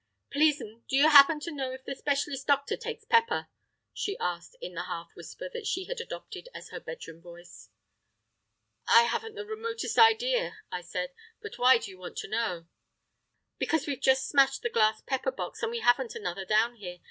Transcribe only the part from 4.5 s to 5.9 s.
in the half whisper that she